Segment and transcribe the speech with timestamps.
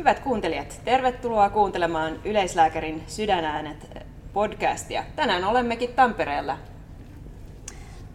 [0.00, 5.04] Hyvät kuuntelijat, tervetuloa kuuntelemaan Yleislääkärin Sydänäänet podcastia.
[5.16, 6.58] Tänään olemmekin Tampereella.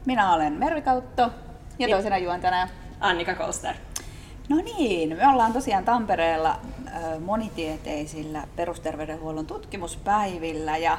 [0.05, 1.31] Minä olen Mervi Kautto
[1.79, 2.67] ja toisena juontana
[2.99, 3.75] Annika Kolster.
[4.49, 6.59] No niin, me ollaan tosiaan Tampereella
[7.19, 10.97] monitieteisillä perusterveydenhuollon tutkimuspäivillä ja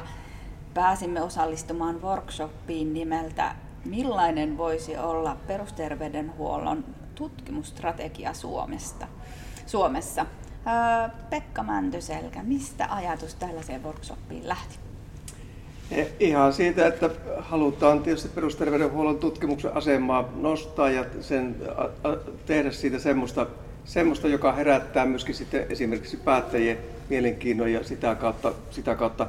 [0.73, 6.85] pääsimme osallistumaan workshopiin nimeltä Millainen voisi olla perusterveydenhuollon
[7.15, 9.07] tutkimusstrategia Suomesta,
[9.65, 10.25] Suomessa?
[11.29, 14.77] Pekka Mäntyselkä, mistä ajatus tällaiseen workshopiin lähti?
[15.91, 22.71] E, ihan siitä, että halutaan tietysti perusterveydenhuollon tutkimuksen asemaa nostaa ja sen, a, a, tehdä
[22.71, 23.47] siitä semmoista,
[23.85, 26.77] semmoista, joka herättää myöskin sitten esimerkiksi päättäjien
[27.09, 29.27] mielenkiinnon ja sitä kautta, sitä kautta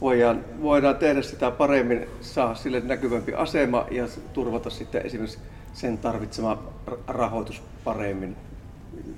[0.00, 5.38] voidaan, voidaan tehdä sitä paremmin, saada sille näkyvämpi asema ja turvata sitten esimerkiksi
[5.72, 6.62] sen tarvitsema
[7.06, 8.36] rahoitus paremmin.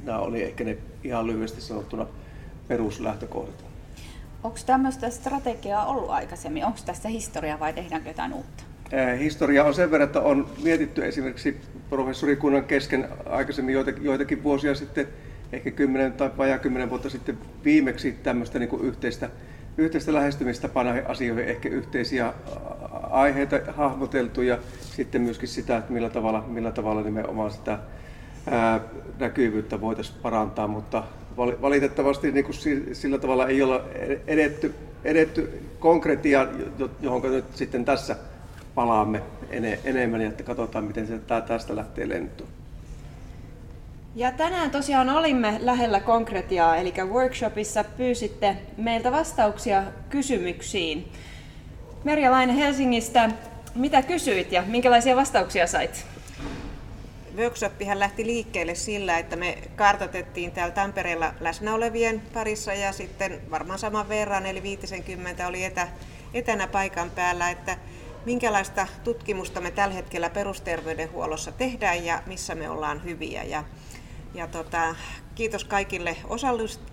[0.04, 2.06] Nämä oli ehkä ne ihan lyhyesti sanottuna
[2.68, 3.64] peruslähtökohdat.
[4.42, 6.64] Onko tämmöistä strategiaa ollut aikaisemmin?
[6.64, 8.64] Onko tässä historia vai tehdäänkö jotain uutta?
[9.18, 15.08] Historia on sen verran, että on mietitty esimerkiksi professorikunnan kesken aikaisemmin joitakin, joitakin vuosia sitten,
[15.52, 19.30] ehkä 10 tai vajaa 10 vuotta sitten viimeksi tämmöistä niin kuin yhteistä,
[19.78, 22.32] yhteistä lähestymistapaa näihin asioihin, ehkä yhteisiä
[23.10, 24.58] aiheita hahmoteltu ja
[24.96, 27.78] sitten myöskin sitä, että millä tavalla, millä tavalla nimenomaan sitä
[28.50, 28.80] ää,
[29.18, 31.04] näkyvyyttä voitaisiin parantaa, mutta
[31.36, 32.56] valitettavasti niin kuin
[32.92, 33.84] sillä tavalla ei olla
[34.26, 36.46] edetty, edetty konkretia,
[37.00, 38.16] johon nyt sitten tässä
[38.74, 39.22] palaamme
[39.84, 42.50] enemmän että katsotaan, miten se tästä lähtee lentoon.
[44.14, 51.08] Ja tänään tosiaan olimme lähellä konkretiaa, eli workshopissa pyysitte meiltä vastauksia kysymyksiin.
[52.04, 53.30] Merja Laine Helsingistä,
[53.74, 56.06] mitä kysyit ja minkälaisia vastauksia sait?
[57.38, 63.78] Workshoppihan lähti liikkeelle sillä, että me kartoitettiin täällä Tampereella läsnä olevien parissa ja sitten varmaan
[63.78, 65.88] saman verran, eli 50 oli etä,
[66.34, 67.76] etänä paikan päällä, että
[68.24, 73.42] minkälaista tutkimusta me tällä hetkellä perusterveydenhuollossa tehdään ja missä me ollaan hyviä.
[73.42, 73.64] Ja,
[74.34, 74.96] ja tota,
[75.34, 76.16] kiitos kaikille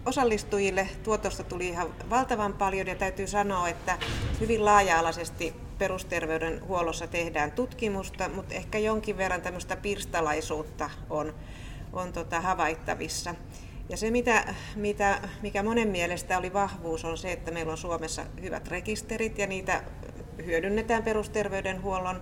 [0.05, 0.89] osallistujille.
[1.03, 3.97] Tuotosta tuli ihan valtavan paljon ja täytyy sanoa, että
[4.39, 11.33] hyvin laaja-alaisesti perusterveydenhuollossa tehdään tutkimusta, mutta ehkä jonkin verran tämmöistä pirstalaisuutta on,
[11.93, 13.35] on tota havaittavissa.
[13.89, 18.25] Ja se, mitä, mitä, mikä monen mielestä oli vahvuus, on se, että meillä on Suomessa
[18.41, 19.83] hyvät rekisterit ja niitä
[20.45, 22.21] hyödynnetään perusterveydenhuollon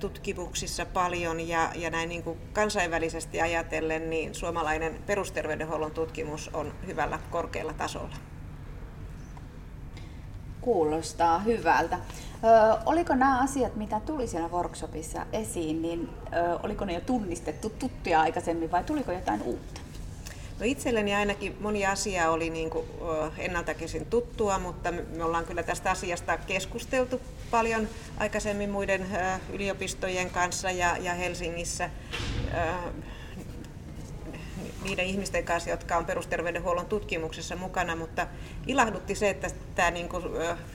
[0.00, 7.18] tutkimuksissa paljon ja, ja näin niin kuin kansainvälisesti ajatellen, niin suomalainen perusterveydenhuollon tutkimus on hyvällä
[7.30, 8.16] korkealla tasolla.
[10.66, 11.96] Kuulostaa hyvältä.
[11.96, 11.98] Ö,
[12.86, 18.20] oliko nämä asiat, mitä tuli siellä workshopissa esiin, niin ö, oliko ne jo tunnistettu tuttuja
[18.20, 19.80] aikaisemmin vai tuliko jotain uutta?
[20.60, 22.86] No itselleni ainakin moni asia oli niin kuin
[23.38, 27.88] ennaltakäsin tuttua, mutta me ollaan kyllä tästä asiasta keskusteltu paljon
[28.18, 29.06] aikaisemmin muiden
[29.52, 31.90] yliopistojen kanssa ja, ja Helsingissä
[34.86, 38.26] niiden ihmisten kanssa, jotka on perusterveydenhuollon tutkimuksessa mukana, mutta
[38.66, 40.24] ilahdutti se, että tämä niin kuin,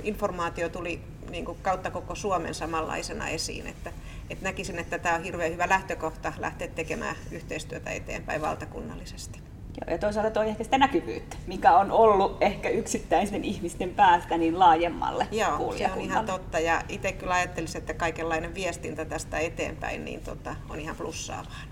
[0.03, 3.67] informaatio tuli niin kuin kautta koko Suomen samanlaisena esiin.
[3.67, 3.91] Että,
[4.29, 9.39] että näkisin, että tämä on hirveän hyvä lähtökohta lähteä tekemään yhteistyötä eteenpäin valtakunnallisesti.
[9.81, 14.59] Joo, ja toisaalta toi ehkä sitä näkyvyyttä, mikä on ollut ehkä yksittäisten ihmisten päästä niin
[14.59, 16.59] laajemmalle Joo, se on ihan totta.
[16.59, 21.71] Ja itse kyllä ajattelisin, että kaikenlainen viestintä tästä eteenpäin niin tota, on ihan plussaa vaan.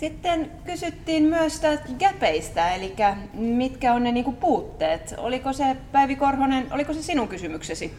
[0.00, 1.60] Sitten kysyttiin myös
[1.98, 2.94] gäpeistä, eli
[3.34, 5.14] mitkä on ne niinku puutteet.
[5.16, 7.94] Oliko se, Päivi Korhonen, oliko se sinun kysymyksesi?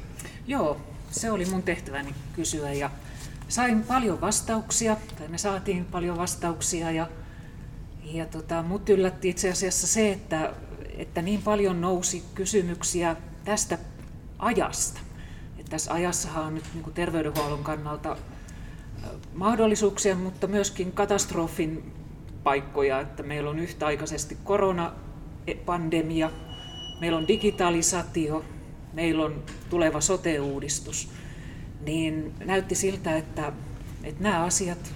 [0.47, 0.77] Joo,
[1.11, 2.89] se oli mun tehtäväni kysyä ja
[3.47, 7.07] sain paljon vastauksia, tai me saatiin paljon vastauksia ja,
[8.03, 10.53] ja tota, mut yllätti itse asiassa se, että,
[10.97, 13.15] että niin paljon nousi kysymyksiä
[13.45, 13.77] tästä
[14.39, 14.99] ajasta.
[15.59, 18.17] Että tässä ajassahan on nyt niin terveydenhuollon kannalta
[19.37, 21.93] mahdollisuuksia, mutta myöskin katastrofin
[22.43, 26.31] paikkoja, että meillä on yhtäaikaisesti koronapandemia,
[27.01, 28.45] meillä on digitalisaatio,
[28.93, 31.09] meillä on tuleva sote-uudistus,
[31.85, 33.51] niin näytti siltä, että,
[34.03, 34.93] että nämä asiat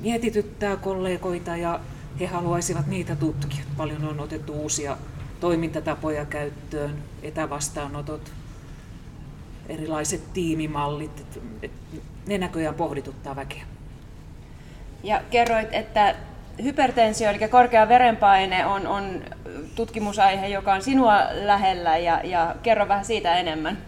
[0.00, 1.80] mietityttää kollegoita ja
[2.20, 3.64] he haluaisivat niitä tutkia.
[3.76, 4.96] Paljon on otettu uusia
[5.40, 8.32] toimintatapoja käyttöön, etävastaanotot,
[9.68, 11.40] erilaiset tiimimallit.
[12.26, 13.77] Ne näköjään pohdituttaa väkeä.
[15.02, 16.14] Ja kerroit, että
[16.62, 19.24] hypertensio, eli korkea verenpaine, on, on
[19.74, 23.78] tutkimusaihe, joka on sinua lähellä, ja, ja kerro vähän siitä enemmän.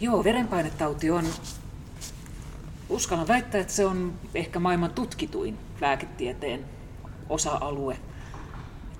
[0.00, 1.24] Joo, verenpainetauti on,
[2.88, 6.64] uskallan väittää, että se on ehkä maailman tutkituin lääketieteen
[7.28, 7.96] osa-alue.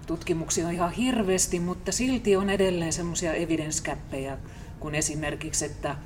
[0.06, 3.96] Tutkimuksia on ihan hirveästi, mutta silti on edelleen semmoisia evidence
[4.80, 5.96] kun esimerkiksi, että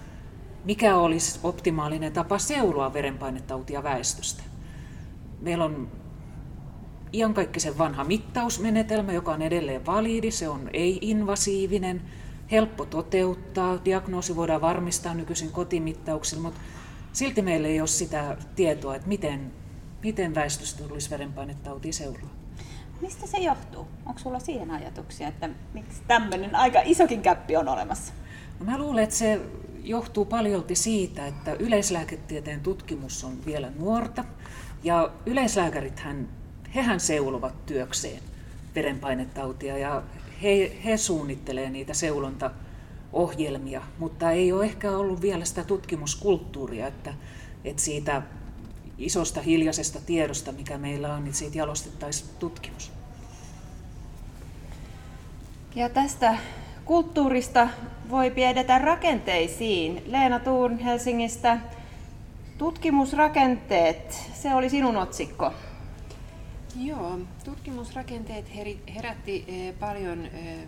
[0.65, 4.43] mikä olisi optimaalinen tapa seuloa verenpainetautia väestöstä.
[5.43, 5.89] Meillä on
[7.13, 12.03] iankaikkisen vanha mittausmenetelmä, joka on edelleen validi, se on ei-invasiivinen,
[12.51, 16.61] helppo toteuttaa, diagnoosi voidaan varmistaa nykyisin kotimittauksilla, mutta
[17.13, 19.53] silti meillä ei ole sitä tietoa, että miten,
[20.03, 22.31] miten väestöstä tulisi verenpainetauti seuraa.
[23.01, 23.87] Mistä se johtuu?
[24.07, 28.13] Onko sulla siihen ajatuksia, että miksi tämmöinen aika isokin käppi on olemassa?
[28.61, 29.41] No mä luulen, että se
[29.83, 34.25] johtuu paljolti siitä, että yleislääketieteen tutkimus on vielä nuorta
[34.83, 36.29] ja yleislääkärithän,
[36.75, 38.23] hehän seulovat työkseen
[38.75, 40.03] verenpainetautia ja
[40.43, 47.15] he, he suunnittelee niitä seulontaohjelmia, mutta ei ole ehkä ollut vielä sitä tutkimuskulttuuria, että,
[47.65, 48.23] että siitä
[48.99, 52.93] isosta hiljaisesta tiedosta, mikä meillä on, niin siitä jalostettaisiin tutkimus.
[55.75, 56.39] Ja tästä
[56.85, 57.69] kulttuurista
[58.11, 60.03] voi edetä rakenteisiin.
[60.07, 61.59] Leena Tuun Helsingistä.
[62.63, 65.53] Tutkimusrakenteet, se oli sinun otsikko.
[66.77, 68.51] Joo, tutkimusrakenteet
[68.95, 70.59] herätti eh, paljon eh,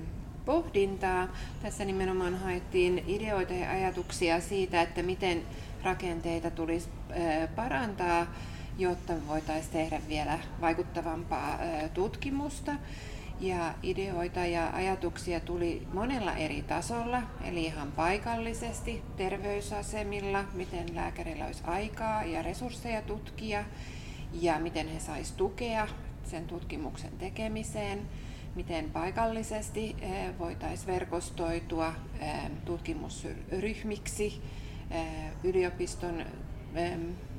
[0.45, 1.29] pohdintaa.
[1.63, 5.43] Tässä nimenomaan haettiin ideoita ja ajatuksia siitä, että miten
[5.83, 8.27] rakenteita tulisi eh, parantaa,
[8.79, 11.59] jotta voitaisiin tehdä vielä vaikuttavampaa
[11.95, 12.73] tutkimusta.
[13.41, 21.63] Ja ideoita ja ajatuksia tuli monella eri tasolla, eli ihan paikallisesti, terveysasemilla, miten lääkärillä olisi
[21.67, 23.65] aikaa ja resursseja tutkia,
[24.33, 25.89] ja miten he saisi tukea
[26.25, 28.09] sen tutkimuksen tekemiseen,
[28.55, 34.43] miten paikallisesti eh, voitaisiin verkostoitua eh, tutkimusryhmiksi,
[34.91, 35.07] eh,
[35.45, 36.25] yliopiston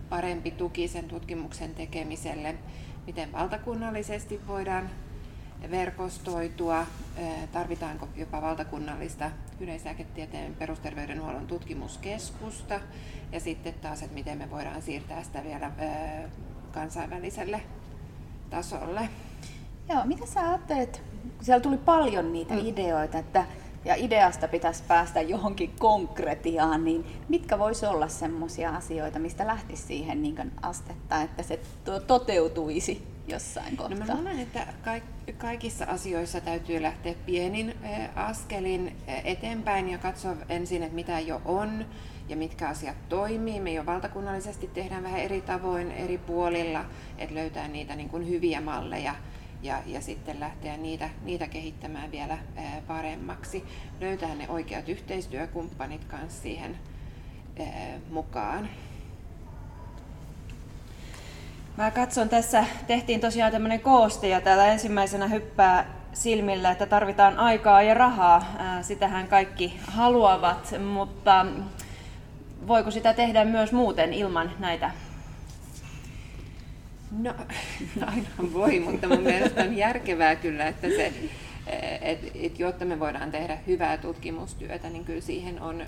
[0.10, 2.56] parempi tuki sen tutkimuksen tekemiselle,
[3.08, 4.90] miten valtakunnallisesti voidaan
[5.72, 6.86] verkostoitua,
[7.52, 12.80] tarvitaanko jopa valtakunnallista yleislääketieteen perusterveydenhuollon tutkimuskeskusta
[13.32, 15.72] ja sitten taas, että miten me voidaan siirtää sitä vielä
[16.72, 17.62] kansainväliselle
[18.50, 19.10] tasolle.
[19.90, 21.02] Joo, mitä sä ajattelet,
[21.38, 22.66] kun siellä tuli paljon niitä mm.
[22.66, 23.46] ideoita, että
[23.86, 30.22] ja ideasta pitäisi päästä johonkin konkretiaan, niin mitkä voisi olla semmoisia asioita, mistä lähtisi siihen
[30.22, 31.60] niin astetta, että se
[32.08, 33.98] toteutuisi jossain kohtaa?
[34.00, 34.68] No mä luulen, että
[35.38, 37.76] kaikissa asioissa täytyy lähteä pienin
[38.16, 41.86] askelin eteenpäin ja katsoa ensin, että mitä jo on
[42.30, 43.60] ja mitkä asiat toimii.
[43.60, 46.86] Me jo valtakunnallisesti tehdään vähän eri tavoin eri puolilla,
[47.18, 49.16] että löytää niitä niin kuin hyviä malleja
[49.62, 52.38] ja, ja sitten lähteä niitä, niitä kehittämään vielä
[52.88, 53.64] paremmaksi.
[54.00, 56.78] Löytää ne oikeat yhteistyökumppanit kanssa siihen
[58.10, 58.70] mukaan.
[61.78, 67.82] Mä katson tässä, tehtiin tosiaan tämmöinen kooste ja täällä ensimmäisenä hyppää silmillä, että tarvitaan aikaa
[67.82, 68.56] ja rahaa.
[68.82, 71.46] Sitähän kaikki haluavat, mutta
[72.68, 74.92] voiko sitä tehdä myös muuten ilman näitä?
[77.20, 77.34] No,
[78.12, 81.14] aina voi, mutta mun mielestä on järkevää kyllä, että se,
[82.02, 85.84] et, et, jotta me voidaan tehdä hyvää tutkimustyötä, niin kyllä siihen on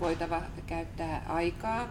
[0.00, 1.88] voitava käyttää aikaa.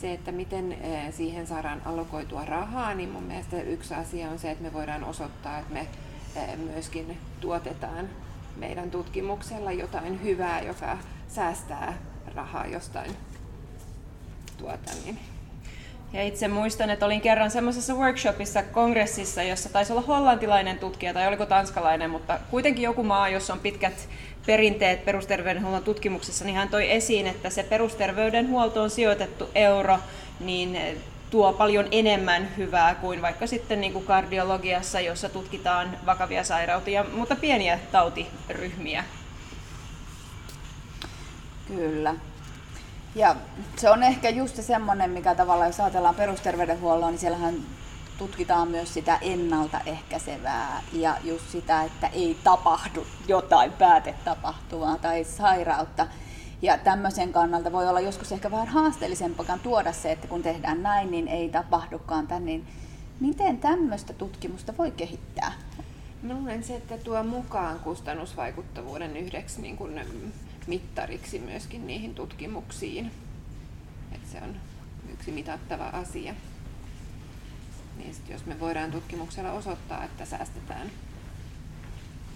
[0.00, 0.76] Se, että miten
[1.10, 5.58] siihen saadaan allokoitua rahaa, niin mun mielestä yksi asia on se, että me voidaan osoittaa,
[5.58, 5.86] että me
[6.56, 8.08] myöskin tuotetaan
[8.56, 11.98] meidän tutkimuksella jotain hyvää, joka säästää
[12.34, 13.16] rahaa jostain
[14.58, 15.18] tuota, niin.
[16.12, 21.28] Ja itse muistan, että olin kerran semmoisessa workshopissa, kongressissa, jossa taisi olla hollantilainen tutkija tai
[21.28, 24.08] oliko tanskalainen, mutta kuitenkin joku maa, jossa on pitkät
[24.46, 29.98] perinteet perusterveydenhuollon tutkimuksessa, niin hän toi esiin, että se perusterveydenhuoltoon sijoitettu euro
[30.40, 30.78] niin
[31.30, 37.36] tuo paljon enemmän hyvää kuin vaikka sitten niin kuin kardiologiassa, jossa tutkitaan vakavia sairautia, mutta
[37.36, 39.04] pieniä tautiryhmiä.
[41.68, 42.14] Kyllä.
[43.18, 43.36] Ja
[43.76, 47.54] se on ehkä just semmoinen, mikä tavallaan, jos ajatellaan perusterveydenhuoltoa, niin siellähän
[48.18, 56.06] tutkitaan myös sitä ennaltaehkäisevää ja just sitä, että ei tapahdu jotain päätetapahtuvaa tai sairautta.
[56.62, 61.10] Ja tämmöisen kannalta voi olla joskus ehkä vähän haasteellisempaa tuoda se, että kun tehdään näin,
[61.10, 62.44] niin ei tapahdukaan tämän.
[62.44, 62.66] Niin
[63.20, 65.52] miten tämmöistä tutkimusta voi kehittää?
[66.22, 70.00] Mä luulen se, että tuo mukaan kustannusvaikuttavuuden yhdeksi niin kuin
[70.68, 73.10] mittariksi myöskin niihin tutkimuksiin.
[74.12, 74.56] Et se on
[75.12, 76.34] yksi mitattava asia.
[77.96, 80.90] Niin sit jos me voidaan tutkimuksella osoittaa, että säästetään.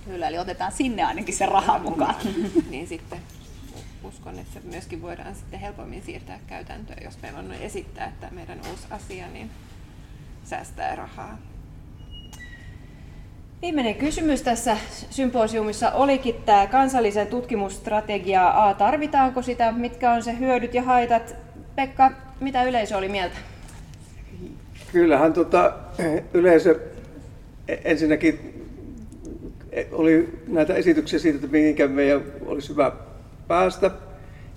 [0.04, 2.14] Kyllä, eli otetaan sinne ainakin se raha mukaan.
[2.70, 3.18] niin sitten
[4.02, 8.60] uskon, että se myöskin voidaan sitten helpommin siirtää käytäntöön, jos meillä on esittää, että meidän
[8.70, 9.50] uusi asia niin
[10.44, 11.38] säästää rahaa.
[13.62, 14.76] Viimeinen kysymys tässä
[15.10, 18.74] symposiumissa olikin tämä kansallisen tutkimusstrategia A.
[18.74, 19.72] Tarvitaanko sitä?
[19.72, 21.36] Mitkä on se hyödyt ja haitat?
[21.76, 23.36] Pekka, mitä yleisö oli mieltä?
[24.92, 25.72] Kyllähän tota,
[26.34, 26.80] yleisö
[27.84, 28.64] ensinnäkin
[29.92, 32.92] oli näitä esityksiä siitä, että mihinkä meidän olisi hyvä
[33.48, 33.90] päästä.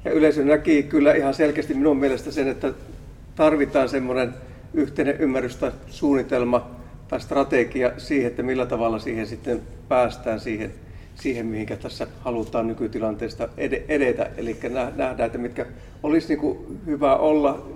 [0.06, 2.74] Ja yleisö näki kyllä ihan selkeästi minun mielestä sen, että
[3.36, 4.34] tarvitaan semmoinen
[4.74, 10.72] yhteinen ymmärrys tai suunnitelma tai strategia siihen, että millä tavalla siihen sitten päästään siihen,
[11.16, 13.50] siihen mihinkä tässä halutaan nykytilanteesta
[13.88, 14.30] edetä.
[14.38, 14.58] Eli
[14.96, 15.66] nähdään, että mitkä
[16.04, 17.68] olisi niin hyvä olla,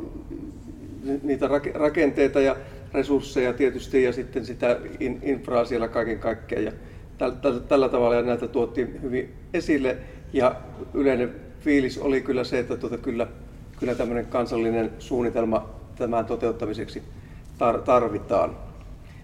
[1.23, 2.55] niitä rakenteita ja
[2.93, 4.77] resursseja tietysti ja sitten sitä
[5.21, 6.65] infraa siellä kaiken kaikkiaan.
[6.65, 6.71] Ja
[7.17, 9.97] tällä, tällä tavalla ja näitä tuottiin hyvin esille
[10.33, 10.55] ja
[10.93, 13.27] yleinen fiilis oli kyllä se, että tuota, kyllä,
[13.79, 17.03] kyllä tämmöinen kansallinen suunnitelma tämän toteuttamiseksi
[17.85, 18.68] tarvitaan.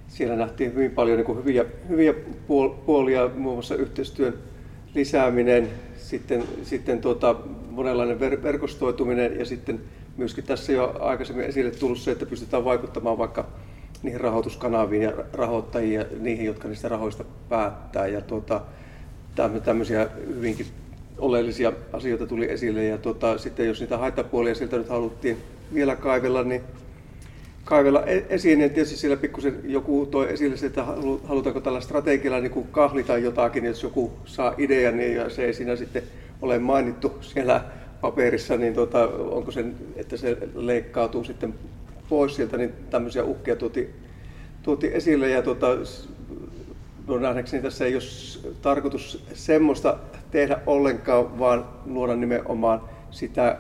[0.08, 2.14] Siellä nähtiin hyvin paljon niin kuin hyviä, hyviä
[2.86, 4.34] puolia, muun muassa yhteistyön
[4.96, 7.36] lisääminen, sitten, sitten tuota,
[7.70, 9.82] monenlainen ver, verkostoituminen ja sitten
[10.18, 13.48] myöskin tässä jo aikaisemmin esille tullut se, että pystytään vaikuttamaan vaikka
[14.04, 18.08] niihin rahoituskanaviin ja rahoittajiin ja niihin, jotka niistä rahoista päättää.
[18.08, 18.62] Ja tuota,
[19.66, 20.66] tämmöisiä hyvinkin
[21.18, 22.84] oleellisia asioita tuli esille.
[22.84, 25.38] Ja tuota, sitten jos niitä haittapuolia sieltä nyt haluttiin
[25.74, 26.62] vielä kaivella, niin
[27.66, 30.86] kaivella e-, esiin, niin tietysti siellä pikkusen joku toi esille että
[31.24, 35.76] halutaanko tällä strategialla niin kahlita jotakin, jos joku saa idean niin ja se ei siinä
[35.76, 36.04] sitten
[36.42, 37.62] ole mainittu siellä
[38.02, 41.54] paperissa, niin tuota, onko se, että se leikkautuu sitten
[42.10, 43.90] pois sieltä, niin tämmöisiä uhkia tuotiin,
[44.64, 45.30] tuoti esille.
[45.30, 45.68] Ja tuota,
[47.08, 48.04] no nähdäkseni tässä ei ole
[48.62, 49.98] tarkoitus semmoista
[50.32, 52.82] tehdä ollenkaan, vaan luoda nimenomaan
[53.12, 53.60] sitä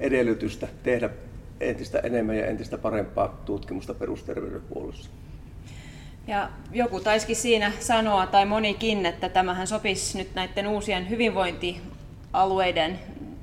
[0.00, 1.10] edellytystä tehdä
[1.60, 5.10] entistä enemmän ja entistä parempaa tutkimusta perusterveydenhuollossa.
[6.26, 12.98] Ja joku taisikin siinä sanoa, tai monikin, että tämähän sopisi nyt näiden uusien hyvinvointialueiden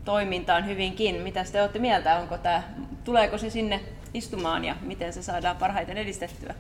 [0.06, 1.22] toimintaan hyvinkin.
[1.22, 2.18] Mitä te olette mieltä?
[2.18, 2.64] Onko tämä,
[3.04, 3.80] tuleeko se sinne
[4.14, 6.56] istumaan ja miten se saadaan parhaiten edistettyä?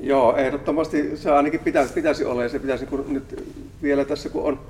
[0.00, 3.44] Joo, ehdottomasti se ainakin pitäisi, pitäisi olla ja se pitäisi kun nyt
[3.82, 4.60] vielä tässä kun on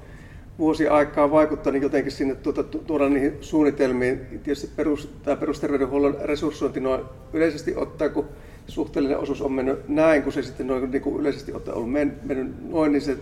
[0.59, 4.21] vuosi aikaa vaikuttaa, niin jotenkin sinne tuota, tuoda niihin suunnitelmiin.
[4.45, 7.01] Tietysti perus, tämä perusterveydenhuollon resurssointi noin
[7.33, 8.29] yleisesti ottaen, kun
[8.69, 12.71] suhteellinen osuus on mennyt näin, kun se sitten noin niin kuin yleisesti ottaen on mennyt
[12.71, 13.17] noin, niin se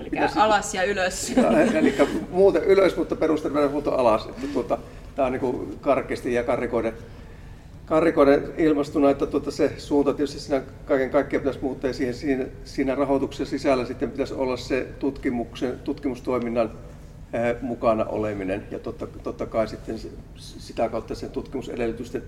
[0.00, 1.36] Eli pitäisi, alas ja ylös.
[1.36, 1.94] Ja, eli
[2.30, 4.26] muuten ylös, mutta perusterveydenhuolto alas.
[4.26, 4.78] Että tuota,
[5.16, 6.92] tämä on niin karkeasti ja karikoiden
[7.86, 12.44] karikoiden ilmastuna, että tuota se suunta tietysti siinä kaiken kaikkiaan pitäisi muuttaa ja siihen, siinä,
[12.64, 16.72] siinä rahoituksen sisällä sitten pitäisi olla se tutkimuksen, tutkimustoiminnan
[17.32, 22.22] ää, mukana oleminen ja totta, totta kai sitten se, sitä kautta sen tutkimusedellytysten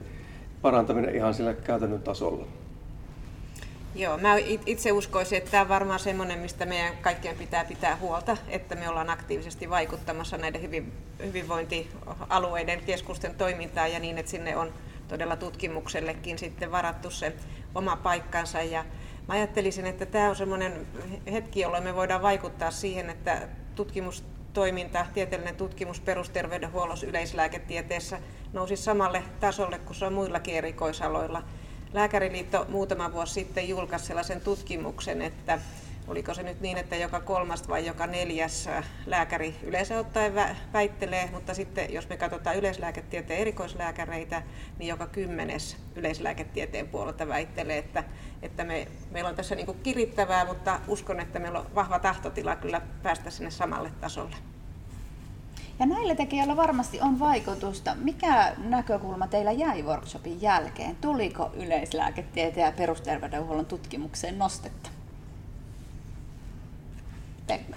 [0.62, 2.46] parantaminen ihan sillä käytännön tasolla.
[3.94, 4.36] Joo, mä
[4.66, 8.88] itse uskoisin, että tämä on varmaan semmoinen, mistä meidän kaikkien pitää pitää huolta, että me
[8.88, 10.92] ollaan aktiivisesti vaikuttamassa näiden hyvin,
[11.26, 14.72] hyvinvointialueiden keskusten toimintaan ja niin, että sinne on
[15.08, 17.32] todella tutkimuksellekin sitten varattu se
[17.74, 18.62] oma paikkansa.
[18.62, 18.84] Ja
[19.28, 20.86] mä ajattelisin, että tämä on semmoinen
[21.32, 28.20] hetki, jolloin me voidaan vaikuttaa siihen, että tutkimustoiminta, tieteellinen tutkimus perusterveydenhuollossa yleislääketieteessä
[28.52, 31.42] nousi samalle tasolle kuin se on muillakin erikoisaloilla.
[31.92, 35.58] Lääkäriliitto muutama vuosi sitten julkaisi sellaisen tutkimuksen, että
[36.08, 38.68] oliko se nyt niin, että joka kolmas vai joka neljäs
[39.06, 40.34] lääkäri yleensä ottaen
[40.72, 44.42] väittelee, mutta sitten jos me katsotaan yleislääketieteen erikoislääkäreitä,
[44.78, 48.04] niin joka kymmenes yleislääketieteen puolelta väittelee, että,
[48.42, 52.56] että me, meillä on tässä niin kuin kirittävää, mutta uskon, että meillä on vahva tahtotila
[52.56, 54.36] kyllä päästä sinne samalle tasolle.
[55.78, 57.94] Ja näillä tekijöillä varmasti on vaikutusta.
[57.94, 60.96] Mikä näkökulma teillä jäi workshopin jälkeen?
[60.96, 64.95] Tuliko yleislääketieteen ja perusterveydenhuollon tutkimukseen nostetta?
[67.46, 67.76] Pekka?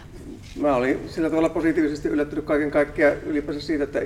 [0.62, 4.02] Mä olin sillä tavalla positiivisesti yllättynyt kaiken kaikkiaan ylipäänsä siitä, että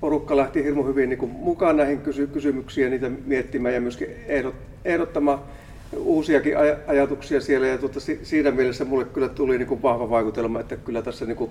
[0.00, 4.54] porukka lähti hirmu hyvin niin mukaan näihin kysy- kysymyksiin ja niitä miettimään ja myöskin ehdot,
[4.84, 5.38] ehdottamaan
[5.96, 7.66] uusiakin aj- ajatuksia siellä.
[7.66, 11.36] Ja tuota, siinä mielessä mulle kyllä tuli niin kuin vahva vaikutelma, että kyllä tässä niin
[11.36, 11.50] kuin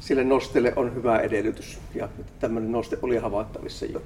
[0.00, 1.78] sille nostelle on hyvä edellytys.
[1.94, 2.08] Ja
[2.40, 4.02] tämmöinen noste oli havaittavissa jo.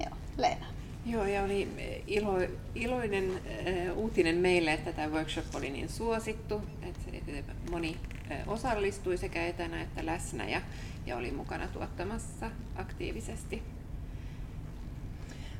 [0.00, 0.66] Joo, Leena.
[1.06, 1.68] Joo, ja oli
[2.06, 2.38] ilo,
[2.74, 7.96] iloinen äh, uutinen meille, että tämä workshop oli niin suosittu, että moni
[8.30, 10.60] äh, osallistui sekä etänä että läsnä ja,
[11.06, 13.62] ja oli mukana tuottamassa aktiivisesti.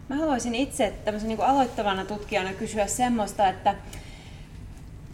[0.09, 3.75] Mä haluaisin itse tämmöisen niin aloittavana tutkijana kysyä semmoista, että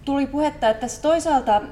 [0.04, 1.62] tuli puhetta, että tässä toisaalta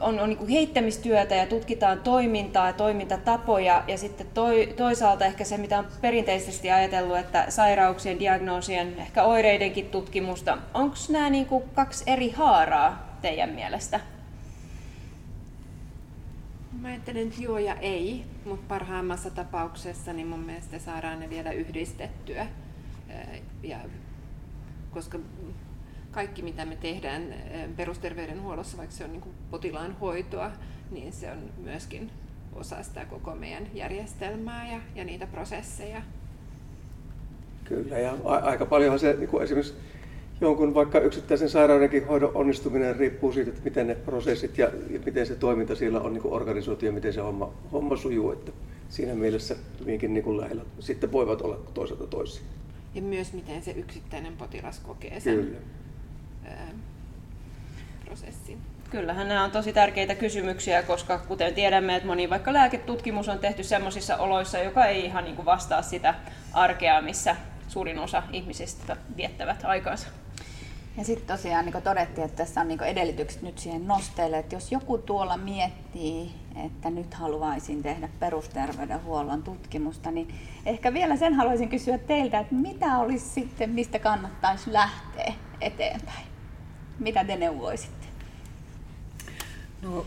[0.00, 5.56] on, on niin heittämistyötä ja tutkitaan toimintaa ja toimintatapoja ja sitten toi, toisaalta ehkä se,
[5.56, 10.58] mitä on perinteisesti ajatellut, että sairauksien, diagnoosien, ehkä oireidenkin tutkimusta.
[10.74, 13.10] Onko nämä niin kuin kaksi eri haaraa?
[13.22, 14.00] teidän mielestä?
[16.80, 21.52] Mä ajattelen, että joo ja ei, mutta parhaimmassa tapauksessa niin mun mielestä saadaan ne vielä
[21.52, 22.46] yhdistettyä.
[23.62, 23.78] Ja,
[24.90, 25.18] koska
[26.10, 27.34] kaikki mitä me tehdään
[27.76, 30.50] perusterveydenhuollossa, vaikka se on niin potilaan hoitoa,
[30.90, 32.10] niin se on myöskin
[32.52, 36.02] osa sitä koko meidän järjestelmää ja, ja niitä prosesseja.
[37.64, 39.74] Kyllä, ja a- aika paljonhan se niin kuin esimerkiksi
[40.40, 45.26] jonkun vaikka yksittäisen sairaudenkin hoidon onnistuminen riippuu siitä, että miten ne prosessit ja, ja miten
[45.26, 48.32] se toiminta siellä on niin kuin organisoitu ja miten se homma, homma sujuu.
[48.32, 48.52] Että
[48.88, 52.42] siinä mielessä hyvinkin niin kuin lähellä sitten voivat olla toisaalta toisia.
[52.94, 55.58] Ja myös miten se yksittäinen potilas kokee sen Kyllä.
[58.04, 58.58] Prosessin.
[58.90, 63.64] Kyllähän nämä on tosi tärkeitä kysymyksiä, koska kuten tiedämme, että moni vaikka lääketutkimus on tehty
[63.64, 66.14] sellaisissa oloissa, joka ei ihan niin kuin vastaa sitä
[66.52, 67.36] arkea, missä
[67.68, 70.08] suurin osa ihmisistä viettävät aikaansa.
[70.96, 74.72] Ja sitten tosiaan niin todettiin, että tässä on niin edellytykset nyt siihen nosteelle, että jos
[74.72, 76.30] joku tuolla miettii,
[76.64, 80.34] että nyt haluaisin tehdä perusterveydenhuollon tutkimusta, niin
[80.66, 86.26] ehkä vielä sen haluaisin kysyä teiltä, että mitä olisi sitten, mistä kannattaisi lähteä eteenpäin?
[86.98, 88.06] Mitä te neuvoisitte?
[89.82, 90.06] No,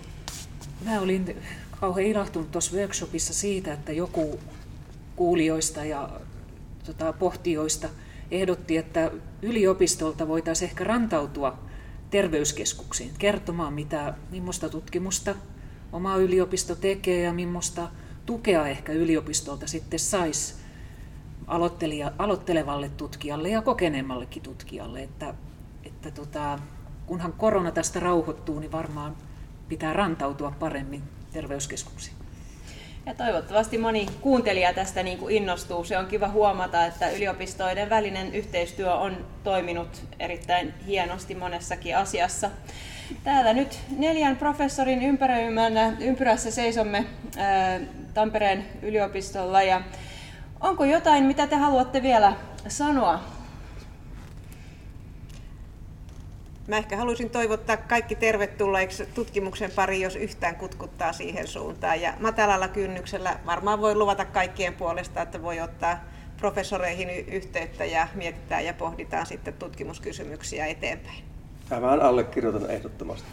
[0.86, 1.38] mä olin
[1.80, 4.40] kauhean ilahtunut tuossa workshopissa siitä, että joku
[5.16, 6.10] kuulijoista ja
[6.86, 7.90] tota, pohtijoista
[8.32, 11.60] ehdotti, että yliopistolta voitaisiin ehkä rantautua
[12.10, 15.36] terveyskeskuksiin kertomaan, mitä, millaista tutkimusta
[15.92, 17.90] oma yliopisto tekee ja millaista
[18.26, 20.63] tukea ehkä yliopistolta sitten saisi
[22.18, 25.04] aloittelevalle tutkijalle ja kokeneemmallekin tutkijalle.
[25.04, 25.34] Että,
[25.86, 26.60] että tota,
[27.06, 29.16] kunhan korona tästä rauhoittuu, niin varmaan
[29.70, 32.16] pitää rantautua paremmin terveyskeskuksiin.
[33.06, 35.84] Ja toivottavasti moni kuuntelija tästä niin kuin innostuu.
[35.84, 42.50] Se on kiva huomata, että yliopistoiden välinen yhteistyö on toiminut erittäin hienosti monessakin asiassa.
[43.24, 47.06] Täällä nyt neljän professorin ympäröimän ympyrässä seisomme
[47.38, 47.80] ää,
[48.14, 49.64] Tampereen yliopistolla.
[49.64, 49.82] Ja
[50.64, 52.34] onko jotain, mitä te haluatte vielä
[52.68, 53.20] sanoa
[56.68, 62.02] Mä ehkä haluaisin toivottaa kaikki tervetulleiksi tutkimuksen pari, jos yhtään kutkuttaa siihen suuntaan.
[62.02, 66.04] Ja matalalla kynnyksellä varmaan voi luvata kaikkien puolesta, että voi ottaa
[66.38, 71.24] professoreihin yhteyttä ja mietitään ja pohditaan sitten tutkimuskysymyksiä eteenpäin.
[71.70, 73.28] Tämän allekirjoitan ehdottomasti.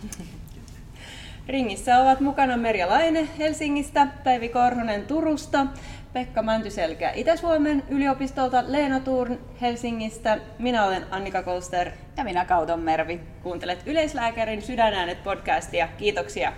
[1.51, 5.67] Ringissä ovat mukana Merja Laine Helsingistä, Päivi Korhonen Turusta,
[6.13, 11.91] Pekka Mäntyselkä Itä-Suomen yliopistolta, Leena Tuurn Helsingistä, minä olen Annika Kolster.
[12.17, 13.21] Ja minä Kauton Mervi.
[13.43, 15.89] Kuuntelet Yleislääkärin Sydänäänet podcastia.
[15.99, 16.53] Kiitoksia.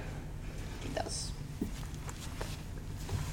[0.83, 1.22] Kiitos.